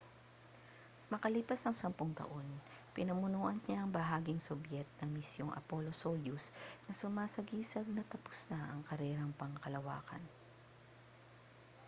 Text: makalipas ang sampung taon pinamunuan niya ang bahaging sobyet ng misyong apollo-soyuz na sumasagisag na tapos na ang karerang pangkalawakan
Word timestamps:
makalipas 1.13 1.61
ang 1.63 1.75
sampung 1.81 2.09
taon 2.19 2.41
pinamunuan 2.95 3.57
niya 3.69 3.77
ang 3.85 3.91
bahaging 3.97 4.39
sobyet 4.47 4.89
ng 4.97 5.09
misyong 5.17 5.53
apollo-soyuz 5.61 6.45
na 6.89 6.93
sumasagisag 7.01 7.85
na 7.91 8.01
tapos 8.11 8.39
na 8.51 8.57
ang 8.65 8.81
karerang 8.89 9.29
pangkalawakan 9.39 10.23